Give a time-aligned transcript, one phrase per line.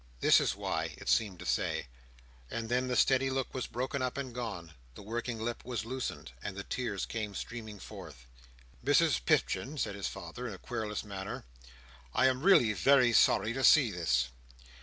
[0.19, 1.85] "This is why," it seemed to say,
[2.49, 6.31] and then the steady look was broken up and gone; the working lip was loosened;
[6.41, 8.25] and the tears came streaming forth.
[8.83, 11.45] "Mrs Pipchin," said his father, in a querulous manner,
[12.15, 14.29] "I am really very sorry to see this."